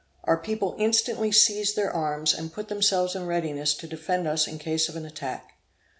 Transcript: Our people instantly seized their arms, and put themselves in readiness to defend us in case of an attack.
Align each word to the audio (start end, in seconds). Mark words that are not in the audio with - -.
Our 0.23 0.37
people 0.41 0.75
instantly 0.79 1.31
seized 1.31 1.75
their 1.75 1.91
arms, 1.93 2.33
and 2.33 2.51
put 2.51 2.69
themselves 2.69 3.13
in 3.15 3.27
readiness 3.27 3.75
to 3.75 3.85
defend 3.87 4.27
us 4.27 4.47
in 4.47 4.57
case 4.57 4.89
of 4.89 4.95
an 4.95 5.05
attack. 5.05 5.53